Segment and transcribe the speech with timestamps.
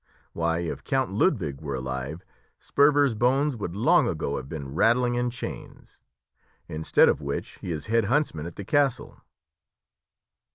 [0.33, 2.25] why, if Count Ludwig was alive,
[2.59, 5.99] Sperver's bones would long ago have been rattling in chains;
[6.67, 9.21] instead of which he is head huntsman at the castle."